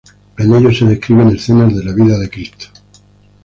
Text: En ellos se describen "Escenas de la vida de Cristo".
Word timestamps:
En 0.39 0.55
ellos 0.55 0.79
se 0.79 0.85
describen 0.85 1.27
"Escenas 1.27 1.75
de 1.77 1.83
la 1.83 1.93
vida 1.93 2.17
de 2.17 2.27
Cristo". 2.27 2.69